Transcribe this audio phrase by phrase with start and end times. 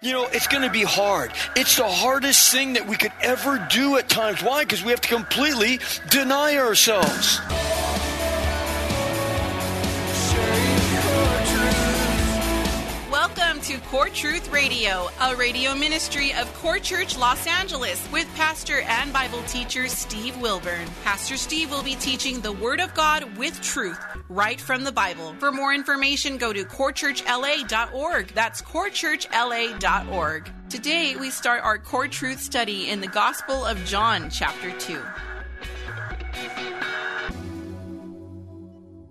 [0.00, 1.32] You know, it's going to be hard.
[1.56, 4.40] It's the hardest thing that we could ever do at times.
[4.44, 4.62] Why?
[4.62, 7.40] Because we have to completely deny ourselves.
[13.90, 19.42] Core Truth Radio, a radio ministry of Core Church Los Angeles with pastor and Bible
[19.44, 20.86] teacher Steve Wilburn.
[21.04, 25.34] Pastor Steve will be teaching the Word of God with truth right from the Bible.
[25.38, 28.34] For more information, go to corechurchla.org.
[28.34, 30.52] That's corechurchla.org.
[30.68, 35.00] Today, we start our Core Truth study in the Gospel of John, chapter 2.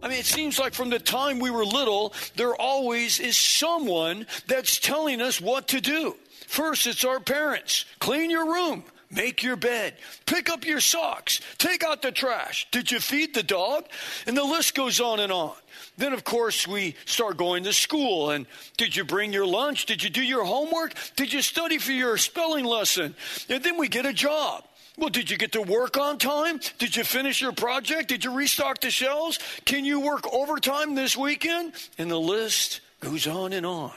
[0.02, 4.28] I mean, it seems like from the time we were little, there always is someone
[4.48, 6.16] that's telling us what to do.
[6.48, 7.86] First, it's our parents.
[8.00, 8.84] Clean your room.
[9.10, 9.96] Make your bed.
[10.26, 11.40] Pick up your socks.
[11.58, 12.68] Take out the trash.
[12.72, 13.86] Did you feed the dog?
[14.26, 15.54] And the list goes on and on.
[15.98, 18.32] Then, of course, we start going to school.
[18.32, 19.86] And did you bring your lunch?
[19.86, 20.94] Did you do your homework?
[21.16, 23.16] Did you study for your spelling lesson?
[23.50, 24.66] And then we get a job.
[24.98, 26.60] Well, did you get to work on time?
[26.80, 28.10] Did you finish your project?
[28.10, 29.38] Did you restock the shelves?
[29.64, 31.74] Can you work overtime this weekend?
[32.00, 33.92] And the list goes on and on.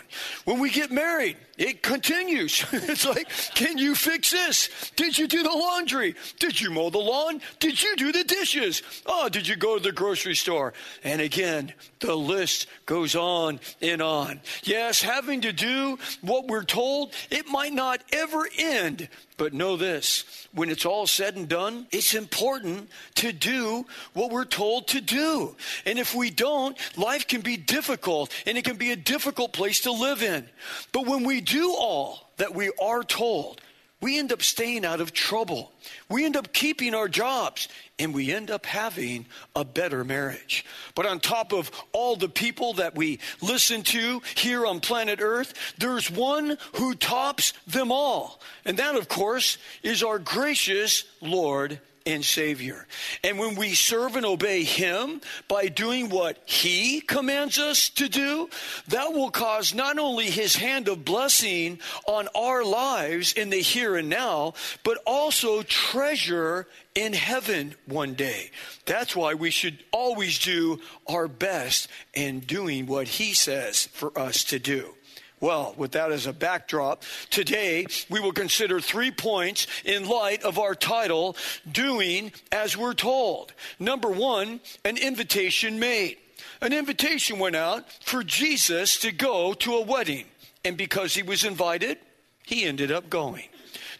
[0.44, 2.64] When we get married, it continues.
[2.72, 4.68] it's like, can you fix this?
[4.94, 6.14] Did you do the laundry?
[6.38, 7.40] Did you mow the lawn?
[7.60, 8.82] Did you do the dishes?
[9.06, 10.74] Oh, did you go to the grocery store?
[11.02, 14.40] And again, the list goes on and on.
[14.64, 19.08] Yes, having to do what we're told, it might not ever end.
[19.40, 24.44] But know this when it's all said and done, it's important to do what we're
[24.44, 25.56] told to do.
[25.86, 29.80] And if we don't, life can be difficult and it can be a difficult place
[29.80, 30.46] to live in.
[30.92, 33.62] But when we do all that we are told,
[34.00, 35.72] we end up staying out of trouble.
[36.08, 37.68] We end up keeping our jobs
[37.98, 40.64] and we end up having a better marriage.
[40.94, 45.52] But on top of all the people that we listen to here on planet Earth,
[45.78, 48.40] there's one who tops them all.
[48.64, 51.78] And that, of course, is our gracious Lord
[52.12, 52.86] and Savior.
[53.22, 58.48] And when we serve and obey Him by doing what He commands us to do,
[58.88, 63.96] that will cause not only His hand of blessing on our lives in the here
[63.96, 64.54] and now,
[64.84, 68.50] but also treasure in heaven one day.
[68.86, 74.44] That's why we should always do our best in doing what He says for us
[74.44, 74.94] to do.
[75.40, 80.58] Well, with that as a backdrop, today we will consider three points in light of
[80.58, 81.34] our title,
[81.70, 83.54] Doing as We're Told.
[83.78, 86.18] Number one, an invitation made.
[86.60, 90.26] An invitation went out for Jesus to go to a wedding.
[90.62, 91.96] And because he was invited,
[92.44, 93.44] he ended up going.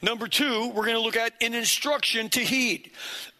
[0.03, 2.91] Number two, we're going to look at an instruction to heed.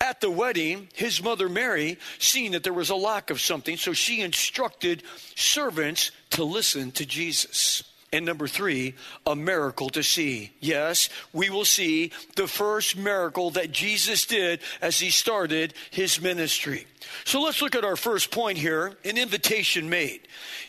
[0.01, 3.93] At the wedding, his mother Mary, seeing that there was a lack of something, so
[3.93, 5.03] she instructed
[5.37, 7.83] servants to listen to Jesus.
[8.13, 8.95] And number three,
[9.25, 10.53] a miracle to see.
[10.59, 16.89] Yes, we will see the first miracle that Jesus did as he started his ministry.
[17.25, 20.23] So let's look at our first point here an invitation made.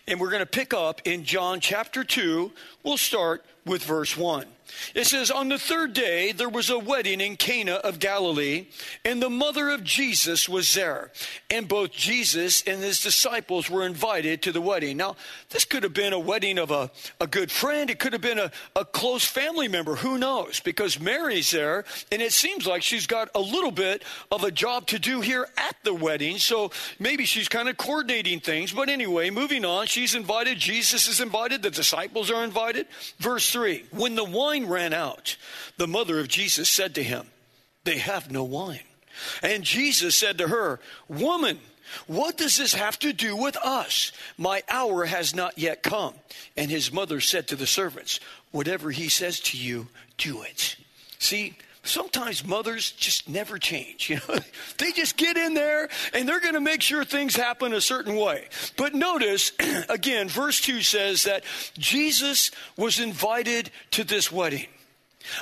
[0.08, 2.52] And we're going to pick up in John chapter 2.
[2.84, 4.46] We'll start with verse 1.
[4.96, 8.68] It says, On the third day, there was a wedding in Cana of Galilee,
[9.06, 11.12] and the mother of Jesus was there.
[11.50, 14.98] And both Jesus and his disciples were invited to the wedding.
[14.98, 15.16] Now,
[15.50, 18.40] this could have been a wedding of a, a good friend, it could have been
[18.40, 19.96] a, a close family member.
[19.96, 20.60] Who knows?
[20.60, 24.88] Because Mary's there, and it seems like she's got a little bit of a job
[24.88, 26.38] to do here at the wedding.
[26.38, 28.72] So maybe she's kind of coordinating things.
[28.72, 30.58] But anyway, moving on, she's invited.
[30.58, 31.62] Jesus is invited.
[31.62, 32.88] The disciples are invited.
[33.20, 35.38] Verse 3 When the wine wine ran out,
[35.78, 37.28] the mother of Jesus said to him,
[37.84, 38.80] They have no wine.
[39.42, 41.60] And Jesus said to her, Woman,
[42.08, 44.12] what does this have to do with us?
[44.38, 46.14] My hour has not yet come.
[46.56, 48.20] And his mother said to the servants,
[48.52, 49.88] Whatever he says to you,
[50.18, 50.78] do it.
[51.20, 54.10] See, sometimes mothers just never change.
[54.10, 54.40] You know,
[54.78, 58.16] they just get in there and they're going to make sure things happen a certain
[58.16, 58.48] way.
[58.78, 59.52] But notice
[59.90, 61.44] again, verse 2 says that
[61.78, 64.68] Jesus was invited to this wedding.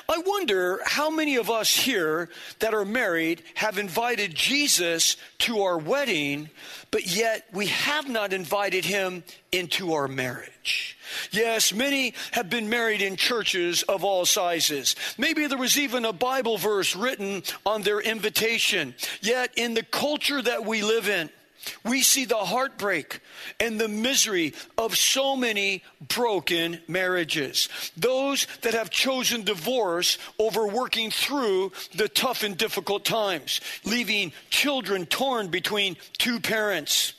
[0.08, 2.30] I wonder how many of us here
[2.60, 6.50] that are married have invited Jesus to our wedding,
[6.92, 10.98] but yet we have not invited him into our marriage.
[11.32, 14.96] Yes, many have been married in churches of all sizes.
[15.18, 18.94] Maybe there was even a Bible verse written on their invitation.
[19.22, 21.30] Yet, in the culture that we live in,
[21.84, 23.20] we see the heartbreak
[23.60, 27.70] and the misery of so many broken marriages.
[27.96, 35.06] Those that have chosen divorce over working through the tough and difficult times, leaving children
[35.06, 37.14] torn between two parents.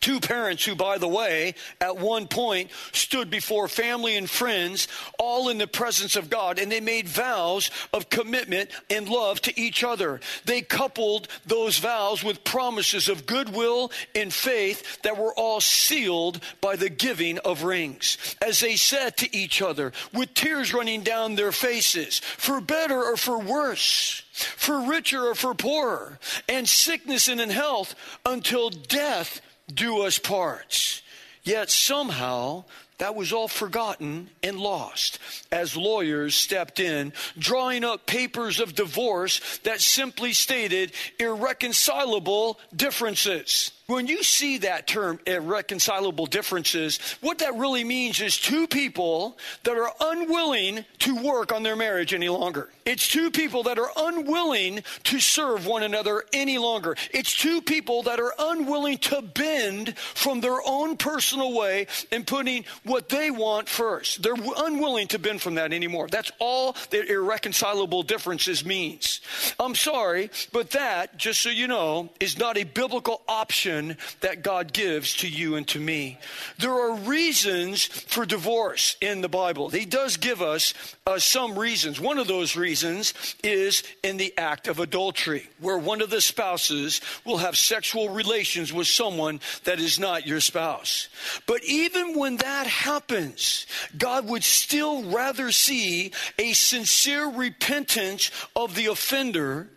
[0.00, 4.88] Two parents who, by the way, at one point stood before family and friends,
[5.18, 9.60] all in the presence of God, and they made vows of commitment and love to
[9.60, 10.20] each other.
[10.46, 16.76] They coupled those vows with promises of goodwill and faith that were all sealed by
[16.76, 18.16] the giving of rings.
[18.40, 23.18] As they said to each other, with tears running down their faces, for better or
[23.18, 26.18] for worse, for richer or for poorer,
[26.48, 27.94] and sickness and in health,
[28.24, 31.02] until death do us parts.
[31.42, 32.64] Yet somehow
[32.98, 35.18] that was all forgotten and lost
[35.50, 43.72] as lawyers stepped in, drawing up papers of divorce that simply stated irreconcilable differences.
[43.90, 49.76] When you see that term, irreconcilable differences, what that really means is two people that
[49.76, 52.68] are unwilling to work on their marriage any longer.
[52.86, 56.96] It's two people that are unwilling to serve one another any longer.
[57.12, 62.66] It's two people that are unwilling to bend from their own personal way and putting
[62.84, 64.22] what they want first.
[64.22, 66.06] They're unwilling to bend from that anymore.
[66.06, 69.20] That's all that irreconcilable differences means.
[69.58, 73.79] I'm sorry, but that, just so you know, is not a biblical option
[74.20, 76.18] that God gives to you and to me.
[76.58, 79.68] There are reasons for divorce in the Bible.
[79.68, 80.74] He does give us
[81.06, 82.00] uh, some reasons.
[82.00, 87.00] One of those reasons is in the act of adultery, where one of the spouses
[87.24, 91.08] will have sexual relations with someone that is not your spouse.
[91.46, 93.66] But even when that happens,
[93.96, 99.68] God would still rather see a sincere repentance of the offender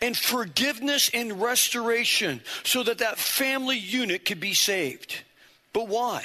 [0.00, 5.22] and forgiveness and restoration so that that family unit could be saved.
[5.72, 6.24] But why?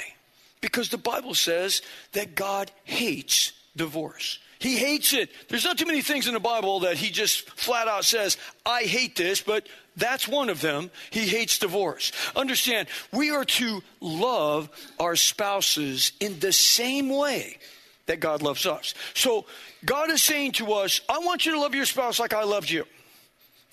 [0.60, 4.38] Because the Bible says that God hates divorce.
[4.58, 5.30] He hates it.
[5.48, 8.36] There's not too many things in the Bible that he just flat out says,
[8.66, 10.90] I hate this, but that's one of them.
[11.10, 12.12] He hates divorce.
[12.34, 14.68] Understand, we are to love
[14.98, 17.58] our spouses in the same way
[18.06, 18.94] that God loves us.
[19.14, 19.46] So
[19.84, 22.70] God is saying to us, I want you to love your spouse like I loved
[22.70, 22.84] you.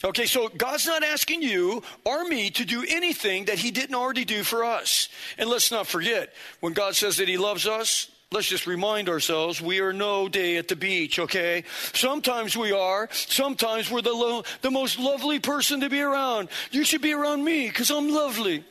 [0.04, 4.26] Okay, so God's not asking you or me to do anything that He didn't already
[4.26, 5.08] do for us.
[5.38, 9.62] And let's not forget, when God says that He loves us, let's just remind ourselves
[9.62, 11.64] we are no day at the beach, okay?
[11.94, 13.08] Sometimes we are.
[13.12, 16.50] Sometimes we're the, lo- the most lovely person to be around.
[16.72, 18.66] You should be around me because I'm lovely.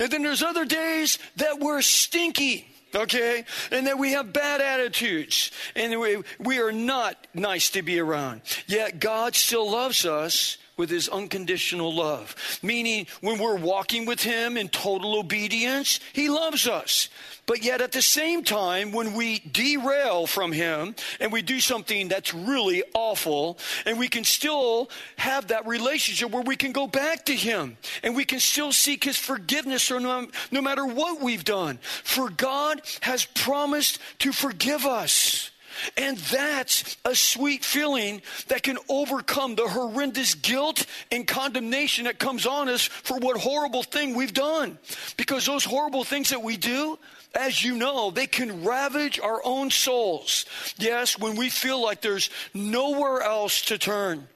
[0.00, 3.44] And then there's other days that we're stinky okay?
[3.70, 8.42] And that we have bad attitudes and we, we are not nice to be around.
[8.66, 12.34] Yet God still loves us with his unconditional love.
[12.62, 17.08] Meaning, when we're walking with him in total obedience, he loves us.
[17.46, 22.08] But yet, at the same time, when we derail from him and we do something
[22.08, 27.26] that's really awful, and we can still have that relationship where we can go back
[27.26, 31.44] to him and we can still seek his forgiveness or no, no matter what we've
[31.44, 31.78] done.
[32.02, 35.50] For God has promised to forgive us.
[35.96, 42.46] And that's a sweet feeling that can overcome the horrendous guilt and condemnation that comes
[42.46, 44.78] on us for what horrible thing we've done.
[45.16, 46.98] Because those horrible things that we do,
[47.34, 50.44] as you know, they can ravage our own souls.
[50.78, 54.28] Yes, when we feel like there's nowhere else to turn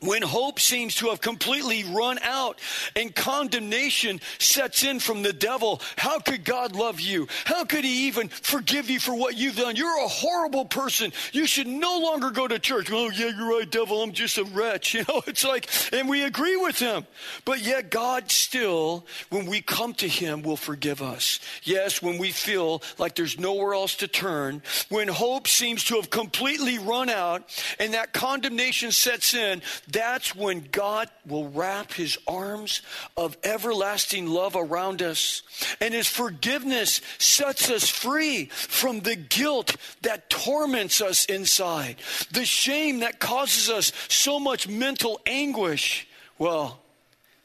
[0.00, 2.60] when hope seems to have completely run out
[2.94, 7.26] and condemnation sets in from the devil, how could God love you?
[7.44, 9.74] How could he even forgive you for what you've done?
[9.74, 11.12] You're a horrible person.
[11.32, 12.92] You should no longer go to church.
[12.92, 14.02] Oh, yeah, you're right, devil.
[14.02, 14.94] I'm just a wretch.
[14.98, 17.06] You know, it's like, and we agree with him.
[17.44, 21.38] But yet, God still, when we come to him, will forgive us.
[21.62, 26.10] Yes, when we feel like there's nowhere else to turn, when hope seems to have
[26.10, 27.44] completely run out
[27.78, 32.82] and that condemnation sets in, that's when God will wrap his arms
[33.16, 35.42] of everlasting love around us.
[35.80, 41.96] And his forgiveness sets us free from the guilt that torments us inside,
[42.30, 46.06] the shame that causes us so much mental anguish.
[46.38, 46.80] Well,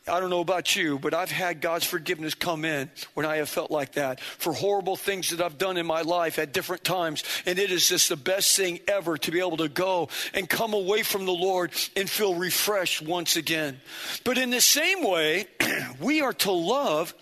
[0.05, 3.47] I don't know about you, but I've had God's forgiveness come in when I have
[3.47, 7.23] felt like that for horrible things that I've done in my life at different times.
[7.45, 10.73] And it is just the best thing ever to be able to go and come
[10.73, 13.79] away from the Lord and feel refreshed once again.
[14.25, 15.47] But in the same way,
[16.01, 17.13] we are to love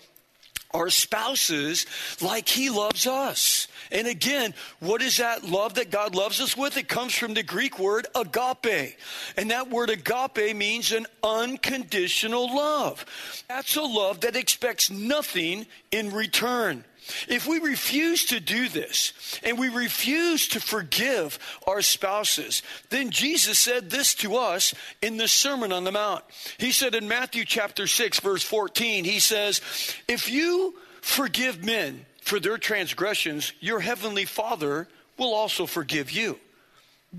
[0.74, 1.86] our spouses
[2.20, 3.61] like he loves us.
[3.92, 6.76] And again, what is that love that God loves us with?
[6.76, 8.96] It comes from the Greek word agape.
[9.36, 13.04] And that word agape means an unconditional love.
[13.48, 16.84] That's a love that expects nothing in return.
[17.28, 23.58] If we refuse to do this and we refuse to forgive our spouses, then Jesus
[23.58, 24.72] said this to us
[25.02, 26.24] in the Sermon on the Mount.
[26.58, 29.60] He said in Matthew chapter 6, verse 14, He says,
[30.06, 34.88] If you forgive men for their transgressions, your heavenly Father
[35.18, 36.38] will also forgive you.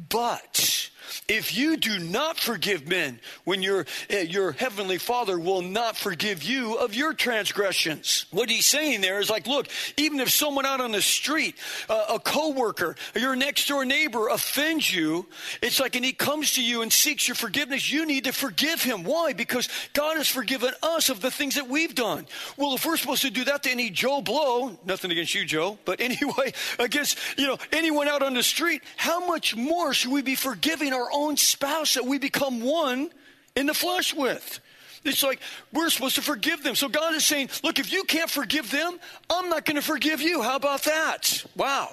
[0.10, 0.89] But
[1.27, 6.43] if you do not forgive men, when your, uh, your heavenly Father will not forgive
[6.43, 8.25] you of your transgressions.
[8.32, 9.67] What he's saying there is like, look,
[9.98, 11.55] even if someone out on the street,
[11.89, 15.25] uh, a coworker, your next door neighbor offends you,
[15.62, 18.82] it's like, and he comes to you and seeks your forgiveness, you need to forgive
[18.82, 19.03] him.
[19.03, 19.34] Why?
[19.34, 22.25] Because God has forgiven us of the things that we've done.
[22.58, 25.77] Well, if we're supposed to do that to any Joe Blow, nothing against you, Joe,
[25.86, 30.22] but anyway, against, you know, anyone out on the street, how much more should we
[30.22, 33.10] be forgiving our own spouse that we become one
[33.55, 34.60] in the flesh with.
[35.05, 35.39] It's like
[35.74, 36.75] we're supposed to forgive them.
[36.75, 40.22] So God is saying, look, if you can't forgive them, I'm not going to forgive
[40.22, 40.41] you.
[40.41, 41.43] How about that?
[41.55, 41.89] Wow.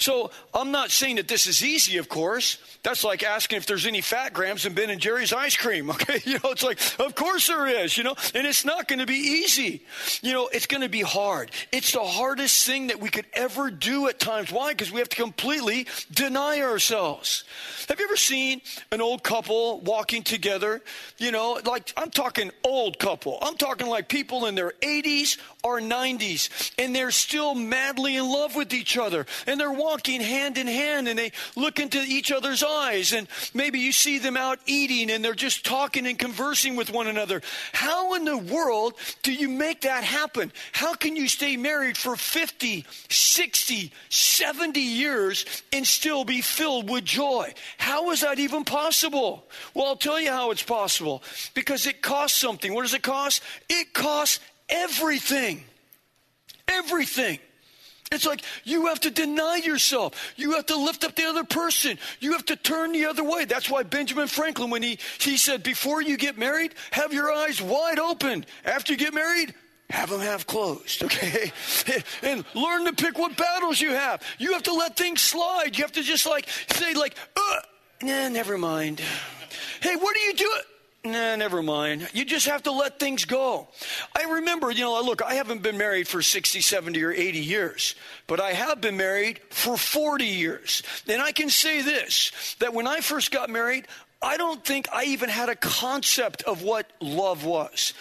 [0.00, 2.58] So I'm not saying that this is easy, of course.
[2.82, 5.90] That's like asking if there's any fat grams in Ben and Jerry's ice cream.
[6.00, 7.98] Okay, you know, it's like, of course there is.
[7.98, 9.82] You know, and it's not going to be easy.
[10.22, 11.50] You know, it's going to be hard.
[11.72, 14.50] It's the hardest thing that we could ever do at times.
[14.50, 14.72] Why?
[14.72, 17.44] Because we have to completely deny ourselves.
[17.88, 20.80] Have you ever seen an old couple walking together?
[21.18, 23.38] You know, like I'm talking old couple.
[23.42, 28.56] I'm talking like people in their 80s or 90s, and they're still madly in love
[28.56, 32.62] with each other, and they're walking hand in hand, and they look into each other's
[32.62, 36.90] eyes, and maybe you see them out eating, and they're just talking and conversing with
[36.90, 37.42] one another.
[37.72, 38.94] How in the world
[39.24, 40.52] do you make that happen?
[40.70, 47.04] How can you stay married for 50, 60, 70 years and still be filled with
[47.04, 47.52] joy?
[47.76, 49.44] How is that even possible?
[49.74, 51.24] Well, I'll tell you how it's possible.
[51.54, 52.72] Because it costs something.
[52.72, 53.42] What does it cost?
[53.68, 55.64] It costs everything.
[56.68, 57.40] Everything.
[58.12, 60.34] It's like you have to deny yourself.
[60.34, 61.96] You have to lift up the other person.
[62.18, 63.44] You have to turn the other way.
[63.44, 67.62] That's why Benjamin Franklin, when he, he said, before you get married, have your eyes
[67.62, 68.44] wide open.
[68.64, 69.54] After you get married,
[69.90, 71.52] have them half closed, okay?
[72.22, 74.22] And learn to pick what battles you have.
[74.38, 75.78] You have to let things slide.
[75.78, 77.60] You have to just like say, like, uh,
[78.02, 79.00] nah, never mind.
[79.80, 80.62] Hey, what are you doing?
[81.02, 82.10] Nah, never mind.
[82.12, 83.68] You just have to let things go.
[84.14, 87.94] I remember, you know, look, I haven't been married for 60, 70, or 80 years,
[88.26, 90.82] but I have been married for 40 years.
[91.08, 93.86] And I can say this that when I first got married,
[94.20, 97.94] I don't think I even had a concept of what love was.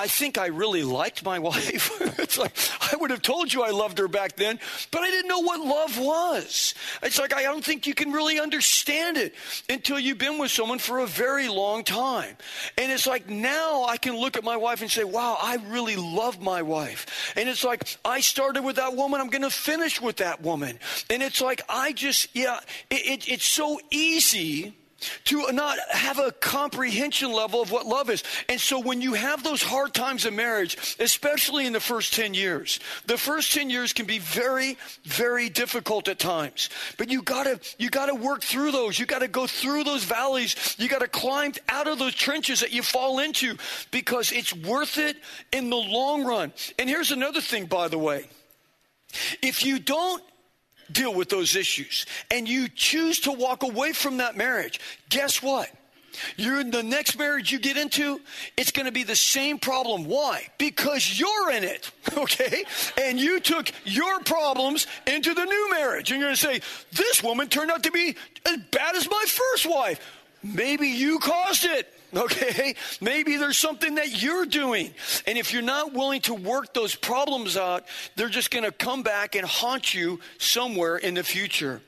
[0.00, 2.00] I think I really liked my wife.
[2.18, 4.58] it's like, I would have told you I loved her back then,
[4.90, 6.74] but I didn't know what love was.
[7.02, 9.34] It's like, I don't think you can really understand it
[9.68, 12.34] until you've been with someone for a very long time.
[12.78, 15.96] And it's like, now I can look at my wife and say, wow, I really
[15.96, 17.34] love my wife.
[17.36, 20.78] And it's like, I started with that woman, I'm going to finish with that woman.
[21.10, 24.74] And it's like, I just, yeah, it, it, it's so easy
[25.24, 28.22] to not have a comprehension level of what love is.
[28.48, 32.34] And so when you have those hard times in marriage, especially in the first 10
[32.34, 36.70] years, the first 10 years can be very, very difficult at times.
[36.96, 38.98] But you gotta, you gotta work through those.
[38.98, 40.76] You gotta go through those valleys.
[40.78, 43.56] You gotta climb out of those trenches that you fall into
[43.90, 45.16] because it's worth it
[45.52, 46.52] in the long run.
[46.78, 48.28] And here's another thing, by the way.
[49.42, 50.22] If you don't
[50.92, 55.70] deal with those issues and you choose to walk away from that marriage, guess what?
[56.36, 58.20] You're in the next marriage you get into,
[58.56, 60.04] it's going to be the same problem.
[60.04, 60.48] Why?
[60.58, 62.64] Because you're in it, okay?
[63.00, 66.10] And you took your problems into the new marriage.
[66.10, 66.60] And you're going to say,
[66.92, 68.16] This woman turned out to be
[68.46, 70.00] as bad as my first wife.
[70.42, 71.92] Maybe you caused it.
[72.14, 72.74] Okay?
[73.00, 74.92] Maybe there's something that you're doing.
[75.26, 77.84] And if you're not willing to work those problems out,
[78.16, 81.80] they're just going to come back and haunt you somewhere in the future.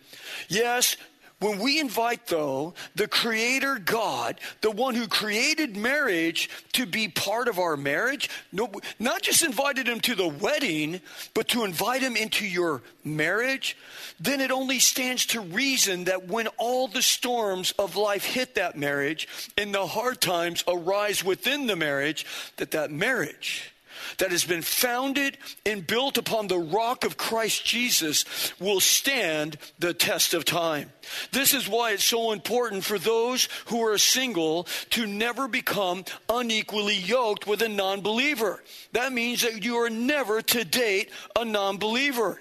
[0.49, 0.97] Yes,
[1.43, 7.49] When we invite, though, the Creator God, the one who created marriage, to be part
[7.49, 8.71] of our marriage, no,
[9.01, 11.01] not just invited him to the wedding,
[11.35, 13.77] but to invite him into your marriage,
[14.21, 18.79] then it only stands to reason that when all the storms of life hit that
[18.79, 19.27] marriage
[19.59, 22.25] and the hard times arise within the marriage,
[22.59, 23.72] that that marriage
[24.19, 28.25] that has been founded and built upon the rock of Christ Jesus
[28.61, 30.93] will stand the test of time.
[31.33, 36.97] This is why it's so important for those who are single to never become unequally
[36.97, 38.63] yoked with a non believer.
[38.93, 42.41] That means that you are never to date a non believer.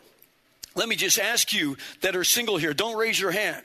[0.74, 3.64] Let me just ask you that are single here, don't raise your hand.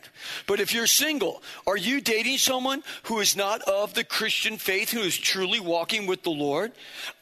[0.48, 4.90] But if you're single, are you dating someone who is not of the Christian faith,
[4.90, 6.72] who is truly walking with the Lord?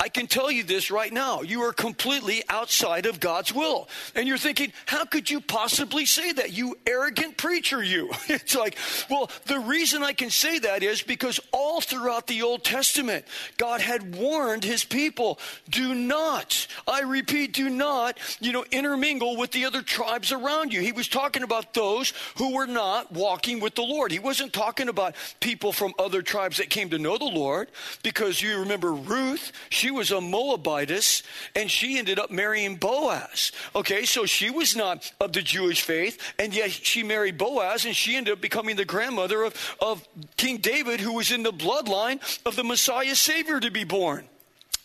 [0.00, 1.42] I can tell you this right now.
[1.42, 3.88] You are completely outside of God's will.
[4.14, 8.10] And you're thinking, how could you possibly say that, you arrogant preacher, you?
[8.28, 8.78] it's like,
[9.10, 13.26] well, the reason I can say that is because all throughout the Old Testament,
[13.58, 15.38] God had warned his people,
[15.68, 20.80] do not, I repeat, do not, you know, intermingle with the other tribes around you.
[20.80, 24.12] He was talking about those who were not not walking with the Lord.
[24.12, 27.68] He wasn't talking about people from other tribes that came to know the Lord
[28.02, 31.22] because you remember Ruth, she was a Moabitess
[31.56, 33.52] and she ended up marrying Boaz.
[33.74, 37.96] Okay, so she was not of the Jewish faith and yet she married Boaz and
[37.96, 42.20] she ended up becoming the grandmother of, of King David who was in the bloodline
[42.44, 44.28] of the Messiah Savior to be born.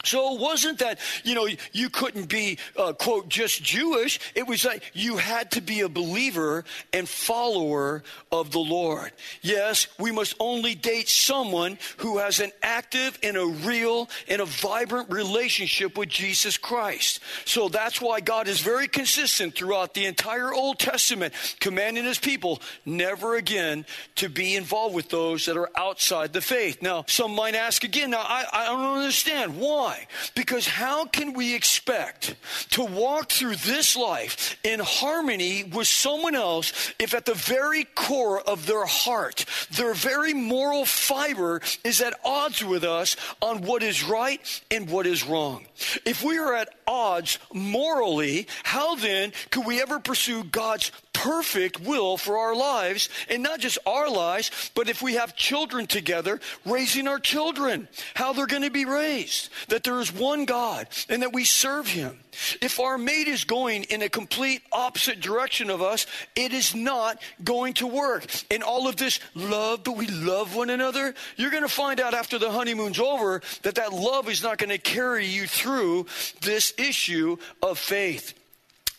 [0.06, 4.20] So it wasn't that, you know, you couldn't be, uh, quote, just Jewish.
[4.34, 6.63] It was that you had to be a believer
[6.94, 9.12] and follower of the Lord.
[9.41, 14.46] Yes, we must only date someone who has an active and a real and a
[14.46, 17.20] vibrant relationship with Jesus Christ.
[17.44, 22.62] So that's why God is very consistent throughout the entire Old Testament, commanding his people
[22.86, 26.82] never again to be involved with those that are outside the faith.
[26.82, 29.58] Now, some might ask again, now I, I don't understand.
[29.58, 29.88] Why?
[29.89, 30.05] Why?
[30.36, 32.36] Because how can we expect
[32.72, 38.39] to walk through this life in harmony with someone else if at the very core
[38.39, 44.03] of their heart, their very moral fiber is at odds with us on what is
[44.03, 45.65] right and what is wrong?
[46.05, 52.17] If we are at odds morally, how then could we ever pursue God's perfect will
[52.17, 57.08] for our lives, and not just our lives, but if we have children together, raising
[57.08, 61.34] our children, how they're going to be raised, that there is one God and that
[61.34, 62.17] we serve Him.
[62.62, 66.05] If our mate is going in a complete opposite direction of us,
[66.36, 68.25] it is not going to work.
[68.51, 72.13] And all of this love, but we love one another, you're going to find out
[72.13, 76.06] after the honeymoon's over that that love is not going to carry you through
[76.41, 78.34] this issue of faith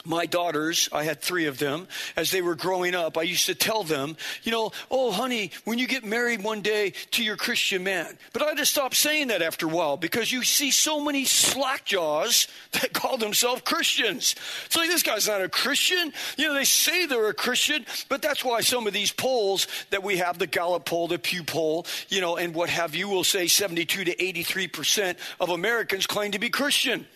[0.04, 3.54] my daughters, I had three of them, as they were growing up, I used to
[3.54, 7.84] tell them, you know, oh, honey, when you get married one day to your Christian
[7.84, 8.18] man.
[8.32, 11.24] But I had to stop saying that after a while because you see so many
[11.24, 14.34] slackjaws that call themselves Christians.
[14.66, 16.12] It's like, this guy's not a Christian.
[16.36, 20.02] You know, they say they're a Christian, but that's why some of these polls that
[20.02, 23.24] we have, the Gallup poll, the Pew poll, you know, and what have you, will
[23.24, 27.06] say 72 to 83% of Americans claim to be Christian.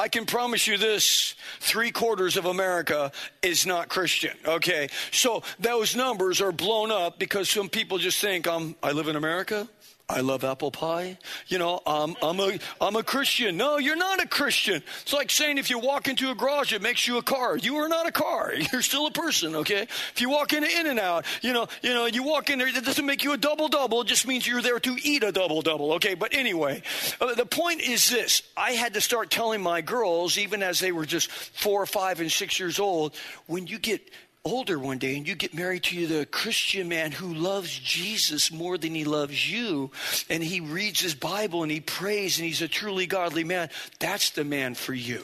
[0.00, 3.10] I can promise you this three quarters of America
[3.42, 4.36] is not Christian.
[4.46, 4.88] Okay.
[5.10, 9.16] So those numbers are blown up because some people just think, um, I live in
[9.16, 9.68] America.
[10.10, 11.18] I love apple pie.
[11.48, 13.58] You know, um, I'm a I'm a Christian.
[13.58, 14.82] No, you're not a Christian.
[15.02, 17.58] It's like saying if you walk into a garage, it makes you a car.
[17.58, 18.54] You are not a car.
[18.72, 19.54] You're still a person.
[19.56, 19.82] Okay.
[19.82, 23.04] If you walk into In-N-Out, you know, you know, you walk in there, it doesn't
[23.04, 24.00] make you a double double.
[24.00, 25.92] It just means you're there to eat a double double.
[25.94, 26.14] Okay.
[26.14, 26.82] But anyway,
[27.20, 30.90] uh, the point is this: I had to start telling my girls, even as they
[30.90, 33.14] were just four, five, and six years old,
[33.46, 34.08] when you get
[34.44, 38.78] older one day and you get married to the Christian man who loves Jesus more
[38.78, 39.90] than he loves you,
[40.30, 44.30] and he reads his Bible and he prays and he's a truly godly man, that's
[44.30, 45.22] the man for you.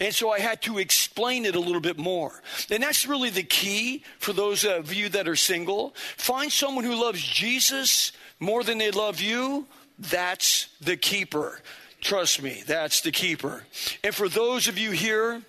[0.00, 2.32] And so I had to explain it a little bit more.
[2.70, 5.94] And that's really the key for those of you that are single.
[6.16, 9.66] Find someone who loves Jesus more than they love you.
[9.98, 11.60] That's the keeper.
[12.00, 13.64] Trust me, that's the keeper.
[14.02, 15.42] And for those of you here,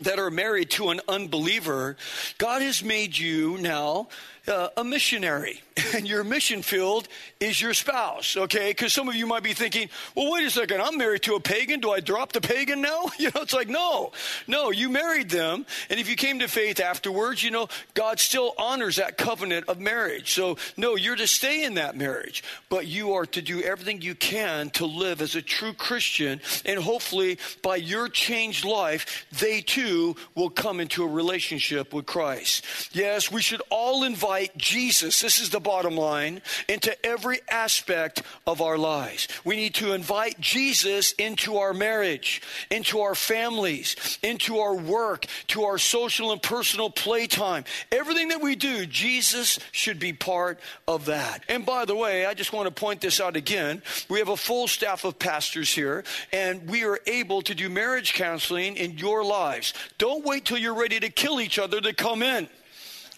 [0.00, 1.96] that are married to an unbeliever,
[2.38, 4.08] God has made you now
[4.50, 5.60] uh, a missionary,
[5.94, 7.08] and your mission field
[7.38, 8.70] is your spouse, okay?
[8.70, 11.40] Because some of you might be thinking, well, wait a second, I'm married to a
[11.40, 11.80] pagan.
[11.80, 13.06] Do I drop the pagan now?
[13.20, 14.12] You know, it's like, no,
[14.46, 15.66] no, you married them.
[15.90, 19.78] And if you came to faith afterwards, you know, God still honors that covenant of
[19.78, 20.32] marriage.
[20.32, 24.14] So, no, you're to stay in that marriage, but you are to do everything you
[24.14, 26.40] can to live as a true Christian.
[26.64, 32.06] And hopefully, by your changed life, they too too will come into a relationship with
[32.06, 32.64] Christ.
[32.92, 38.60] Yes, we should all invite Jesus, this is the bottom line, into every aspect of
[38.60, 39.28] our lives.
[39.44, 45.64] We need to invite Jesus into our marriage, into our families, into our work, to
[45.64, 47.64] our social and personal playtime.
[47.92, 51.44] Everything that we do, Jesus should be part of that.
[51.48, 53.82] And by the way, I just want to point this out again.
[54.08, 58.14] We have a full staff of pastors here, and we are able to do marriage
[58.14, 59.74] counseling in your lives.
[59.98, 62.48] Don't wait till you're ready to kill each other to come in,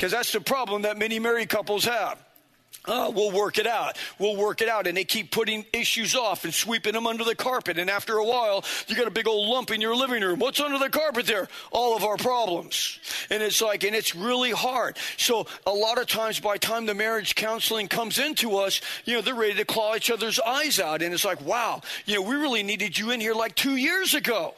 [0.02, 2.18] because that's the problem that many married couples have.
[2.86, 3.96] Uh, we'll work it out.
[4.18, 4.88] We'll work it out.
[4.88, 7.78] And they keep putting issues off and sweeping them under the carpet.
[7.78, 10.40] And after a while, you got a big old lump in your living room.
[10.40, 11.46] What's under the carpet there?
[11.70, 12.98] All of our problems.
[13.30, 14.98] And it's like, and it's really hard.
[15.18, 19.20] So a lot of times by time the marriage counseling comes into us, you know,
[19.20, 21.00] they're ready to claw each other's eyes out.
[21.02, 24.14] And it's like, wow, you know, we really needed you in here like two years
[24.14, 24.56] ago.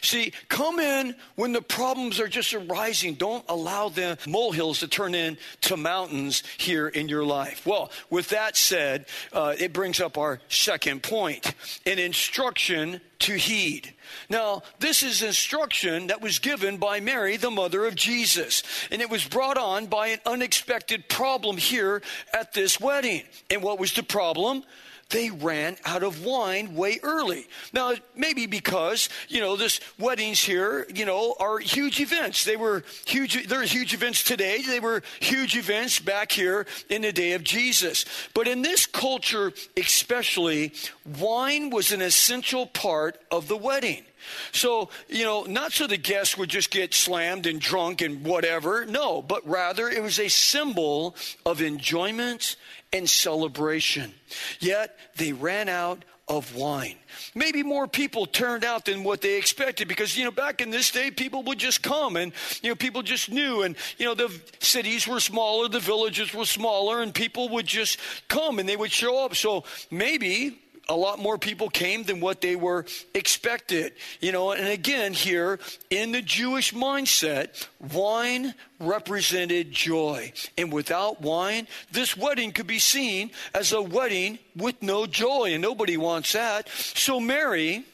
[0.00, 3.14] See, come in when the problems are just arising.
[3.14, 7.66] Don't allow the molehills to turn into mountains here in your life.
[7.66, 11.54] Well, with that said, uh, it brings up our second point
[11.86, 13.94] an instruction to heed.
[14.28, 19.08] Now, this is instruction that was given by Mary, the mother of Jesus, and it
[19.08, 23.22] was brought on by an unexpected problem here at this wedding.
[23.50, 24.64] And what was the problem?
[25.10, 27.46] They ran out of wine way early.
[27.72, 32.44] Now, maybe because, you know, this weddings here, you know, are huge events.
[32.44, 34.62] They were huge, there are huge events today.
[34.62, 38.04] They were huge events back here in the day of Jesus.
[38.34, 40.72] But in this culture, especially,
[41.18, 44.04] wine was an essential part of the wedding.
[44.52, 48.86] So, you know, not so the guests would just get slammed and drunk and whatever.
[48.86, 52.56] No, but rather it was a symbol of enjoyment
[52.92, 54.14] and celebration.
[54.60, 56.96] Yet they ran out of wine.
[57.34, 60.90] Maybe more people turned out than what they expected because, you know, back in this
[60.90, 62.32] day, people would just come and,
[62.62, 63.62] you know, people just knew.
[63.62, 67.98] And, you know, the cities were smaller, the villages were smaller, and people would just
[68.28, 69.34] come and they would show up.
[69.34, 73.92] So maybe a lot more people came than what they were expected.
[74.20, 75.58] You know, and again, here
[75.90, 80.32] in the Jewish mindset, wine represented joy.
[80.58, 85.62] And without wine, this wedding could be seen as a wedding with no joy, and
[85.62, 86.68] nobody wants that.
[86.68, 87.84] So Mary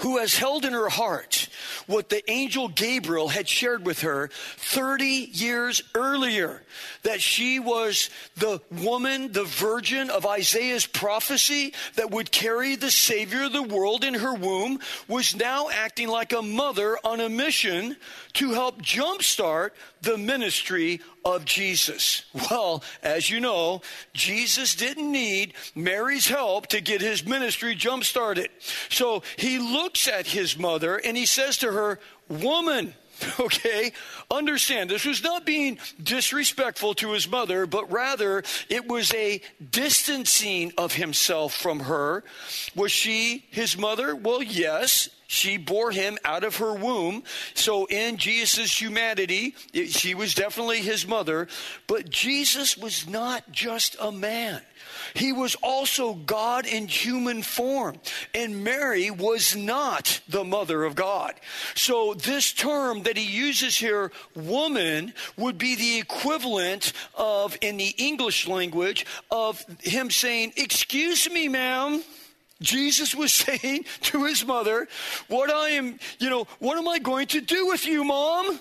[0.00, 1.48] who has held in her heart
[1.86, 6.62] what the angel Gabriel had shared with her 30 years earlier
[7.02, 13.44] that she was the woman, the virgin of Isaiah's prophecy that would carry the Savior
[13.44, 17.96] of the world in her womb, was now acting like a mother on a mission
[18.34, 19.70] to help jumpstart
[20.02, 22.24] the ministry of Jesus.
[22.50, 23.82] Well, as you know,
[24.14, 28.48] Jesus didn't need Mary's help to get his ministry jump started.
[28.88, 32.94] So he looks at his mother and he says to her, Woman,
[33.40, 33.92] okay?
[34.30, 40.72] Understand, this was not being disrespectful to his mother, but rather it was a distancing
[40.78, 42.24] of himself from her.
[42.74, 44.14] Was she his mother?
[44.14, 45.08] Well, yes.
[45.30, 47.22] She bore him out of her womb.
[47.52, 51.48] So in Jesus' humanity, she was definitely his mother.
[51.86, 54.62] But Jesus was not just a man.
[55.12, 58.00] He was also God in human form.
[58.34, 61.34] And Mary was not the mother of God.
[61.74, 67.94] So this term that he uses here, woman, would be the equivalent of, in the
[67.98, 72.02] English language, of him saying, Excuse me, ma'am.
[72.60, 74.88] Jesus was saying to his mother,
[75.28, 78.58] What I am, you know, what am I going to do with you, mom?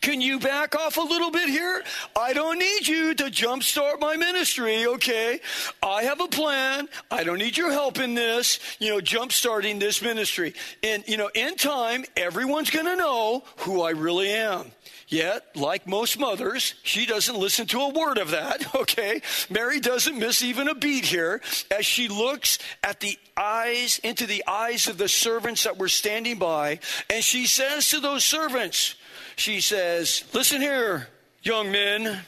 [0.00, 1.82] Can you back off a little bit here?
[2.16, 5.40] I don't need you to jumpstart my ministry, okay?
[5.82, 6.88] I have a plan.
[7.10, 10.54] I don't need your help in this, you know, jumpstarting this ministry.
[10.84, 14.70] And, you know, in time, everyone's going to know who I really am.
[15.08, 19.22] Yet, like most mothers, she doesn't listen to a word of that, okay?
[19.48, 21.40] Mary doesn't miss even a beat here
[21.70, 26.38] as she looks at the eyes, into the eyes of the servants that were standing
[26.38, 28.96] by, and she says to those servants,
[29.36, 31.08] she says, Listen here,
[31.42, 32.20] young men,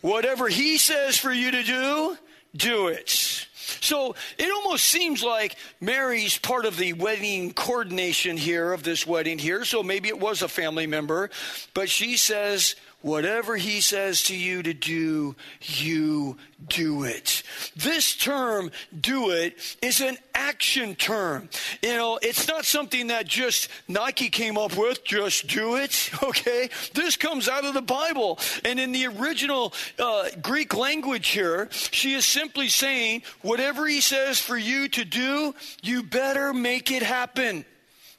[0.00, 2.16] whatever he says for you to do,
[2.54, 3.48] do it.
[3.80, 9.38] So it almost seems like Mary's part of the wedding coordination here of this wedding
[9.38, 9.64] here.
[9.64, 11.30] So maybe it was a family member,
[11.74, 16.36] but she says, Whatever he says to you to do, you
[16.68, 17.42] do it.
[17.74, 21.48] This term, do it, is an action term.
[21.82, 26.68] You know, it's not something that just Nike came up with, just do it, okay?
[26.92, 28.38] This comes out of the Bible.
[28.64, 34.38] And in the original uh, Greek language here, she is simply saying, whatever he says
[34.38, 37.64] for you to do, you better make it happen.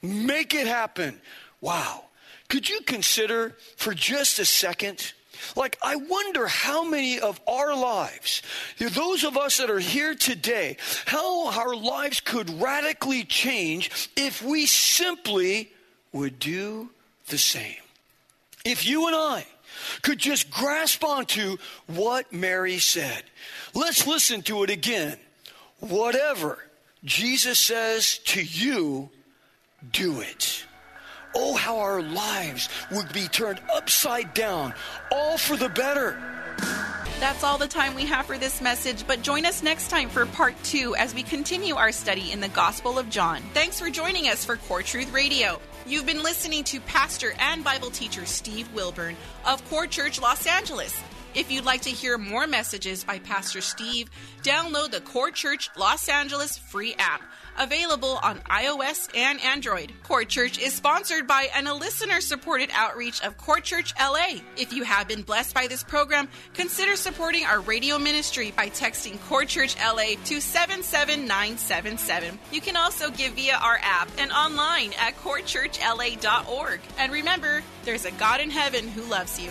[0.02, 1.20] Make it happen.
[1.60, 2.04] Wow.
[2.52, 5.14] Could you consider for just a second?
[5.56, 8.42] Like, I wonder how many of our lives,
[8.78, 14.66] those of us that are here today, how our lives could radically change if we
[14.66, 15.72] simply
[16.12, 16.90] would do
[17.28, 17.80] the same.
[18.66, 19.46] If you and I
[20.02, 23.22] could just grasp onto what Mary said.
[23.72, 25.16] Let's listen to it again.
[25.80, 26.58] Whatever
[27.02, 29.08] Jesus says to you,
[29.90, 30.66] do it.
[31.34, 34.74] Oh, how our lives would be turned upside down,
[35.10, 36.20] all for the better.
[37.20, 40.26] That's all the time we have for this message, but join us next time for
[40.26, 43.42] part two as we continue our study in the Gospel of John.
[43.54, 45.60] Thanks for joining us for Core Truth Radio.
[45.86, 49.16] You've been listening to pastor and Bible teacher Steve Wilburn
[49.46, 51.00] of Core Church Los Angeles.
[51.34, 54.10] If you'd like to hear more messages by Pastor Steve,
[54.42, 57.22] download the Core Church Los Angeles free app,
[57.58, 59.94] available on iOS and Android.
[60.02, 64.40] Core Church is sponsored by and a listener supported outreach of Core Church LA.
[64.58, 69.18] If you have been blessed by this program, consider supporting our radio ministry by texting
[69.22, 72.38] Core Church LA to 77977.
[72.52, 76.80] You can also give via our app and online at corechurchla.org.
[76.98, 79.50] And remember, there's a God in heaven who loves you.